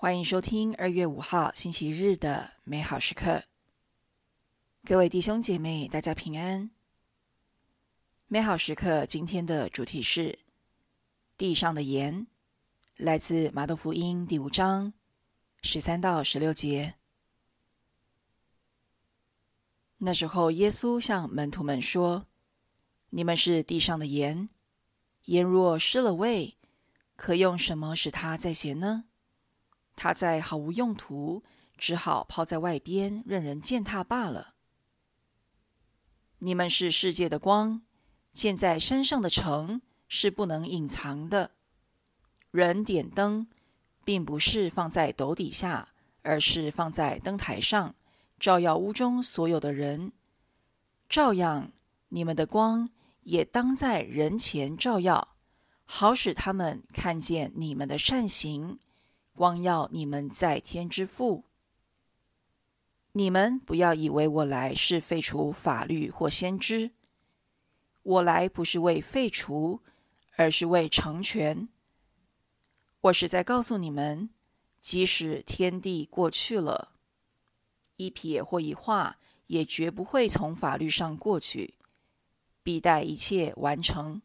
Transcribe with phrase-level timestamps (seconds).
[0.00, 3.42] 欢迎收听二月五号星期日的美好时刻。
[4.84, 6.70] 各位弟兄姐妹，大家平安。
[8.28, 10.38] 美好时刻今天的主题是
[11.36, 12.28] 地上的盐，
[12.94, 14.92] 来自马窦福音第五章
[15.62, 16.94] 十三到十六节。
[19.96, 22.28] 那时候，耶稣向门徒们说
[23.10, 24.48] ：“你们是地上的盐，
[25.24, 26.56] 盐若失了味，
[27.16, 29.06] 可用什么使它再咸呢？”
[29.98, 31.42] 它在毫无用途，
[31.76, 34.54] 只好抛在外边，任人践踏罢了。
[36.38, 37.82] 你们是世界的光，
[38.32, 41.50] 建在山上的城是不能隐藏的。
[42.52, 43.48] 人点灯，
[44.04, 45.88] 并不是放在斗底下，
[46.22, 47.96] 而是放在灯台上，
[48.38, 50.12] 照耀屋中所有的人。
[51.08, 51.72] 照样，
[52.10, 52.88] 你们的光
[53.24, 55.34] 也当在人前照耀，
[55.84, 58.78] 好使他们看见你们的善行。
[59.38, 61.44] 光耀你们在天之父。
[63.12, 66.90] 你们不要以为我来是废除法律或先知。
[68.02, 69.80] 我来不是为废除，
[70.34, 71.68] 而是为成全。
[73.02, 74.30] 我是在告诉你们，
[74.80, 76.94] 即使天地过去了，
[77.94, 81.74] 一撇或一画，也绝不会从法律上过去，
[82.64, 84.20] 必待一切完成。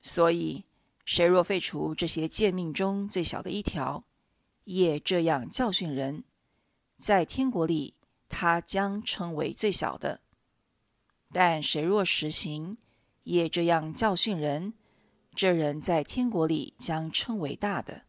[0.00, 0.64] 所以。
[1.04, 4.04] 谁若废除这些诫命中最小的一条，
[4.64, 6.24] 也这样教训人，
[6.96, 7.94] 在天国里
[8.28, 10.20] 他将称为最小的；
[11.32, 12.78] 但谁若实行，
[13.24, 14.74] 也这样教训人，
[15.34, 18.02] 这人在天国里将称为大的。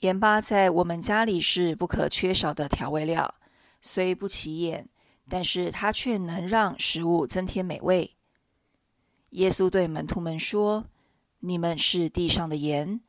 [0.00, 3.36] 盐巴在我们家里是不可缺少的调味料，
[3.80, 4.90] 虽不起眼。
[5.28, 8.16] 但是它却能让食物增添美味。
[9.30, 10.86] 耶稣对门徒们说
[11.40, 13.00] ：“你们是地上的盐，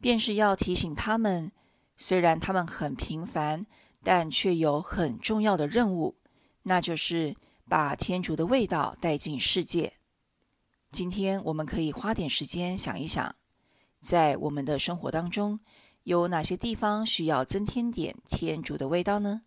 [0.00, 1.50] 便是要提醒他们，
[1.96, 3.66] 虽然他们很平凡，
[4.02, 6.16] 但却有很重要的任务，
[6.62, 7.34] 那就是
[7.68, 9.94] 把天主的味道带进世界。”
[10.92, 13.34] 今天我们可以花点时间想一想，
[13.98, 15.58] 在我们的生活当中，
[16.04, 19.42] 有哪些地方需要增添点天主的味道呢？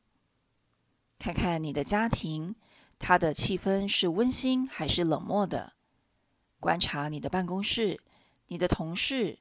[1.18, 2.56] 看看你的家庭，
[3.00, 5.74] 它的气氛是温馨还是冷漠的？
[6.60, 8.00] 观察你的办公室，
[8.48, 9.40] 你的同事，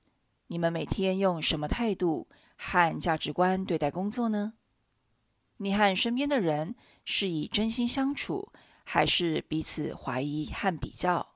[0.49, 4.55] 你们每天用什么态度和价值观对待工作呢？
[5.59, 6.75] 你和身边的人
[7.05, 8.53] 是以真心相处，
[8.85, 11.35] 还是彼此怀疑和比较？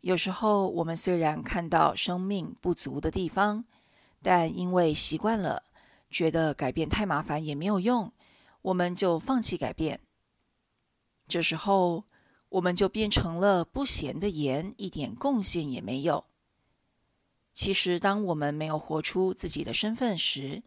[0.00, 3.64] 有时候，我们虽然看到生命不足的地方，
[4.22, 5.64] 但因为习惯了，
[6.08, 8.12] 觉得改变太麻烦也没有用。
[8.62, 10.00] 我们就放弃改变，
[11.26, 12.04] 这时候
[12.48, 16.24] 我们就变成了不咸的盐，一点贡献也没有。
[17.52, 20.62] 其实，当我们没有活出自己的身份时，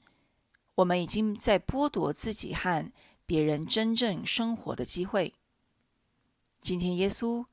[0.75, 2.91] 我们已经在剥夺自己和
[3.25, 5.34] 别人真正生活的机会。
[6.59, 7.46] 今天，耶稣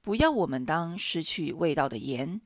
[0.00, 2.40] 不要我们当失去味道的盐，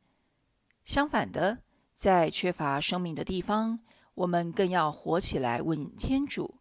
[0.85, 1.59] 相反的，
[1.93, 3.81] 在缺乏生命的地方，
[4.15, 6.58] 我们更要活起来，问天主。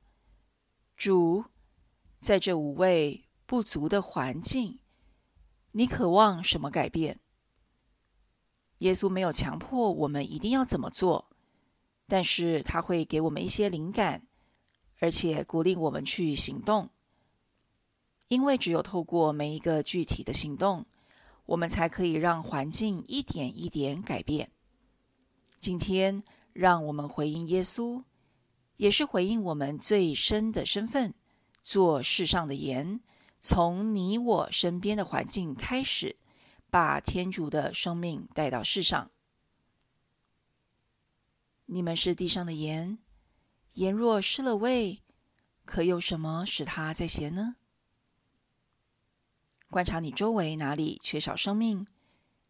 [0.98, 1.46] 主，
[2.20, 4.80] 在这五味不足的环境，
[5.74, 7.20] 你渴望什么改变？
[8.80, 11.30] 耶稣没有强迫我们一定要怎么做，
[12.08, 14.28] 但是他会给我们一些灵感，
[15.00, 16.90] 而且鼓励我们去行动。
[18.28, 20.88] 因为只有透过每一个具体的行动，
[21.46, 24.52] 我们才可以让环境一点一点改变。
[25.60, 28.04] 今天，让我们回应耶稣。
[28.78, 31.14] 也是回应我们最深的身份，
[31.62, 33.02] 做世上的盐，
[33.40, 36.18] 从你我身边的环境开始，
[36.70, 39.12] 把天主的生命带到世上。
[41.66, 43.00] 你们是地上的盐，
[43.74, 45.02] 盐若失了味，
[45.66, 47.58] 可有什么使它再咸呢？
[49.70, 51.88] 观察你周围哪里缺少生命，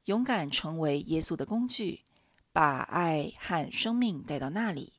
[0.05, 2.03] 勇敢成为耶稣的工具，
[2.51, 4.96] 把爱和生命带到那里。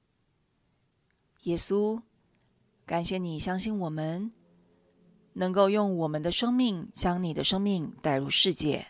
[1.45, 2.03] 耶稣，
[2.85, 4.33] 感谢你相信我们，
[5.35, 8.89] 能够用我们的生命将你的生命带入世界。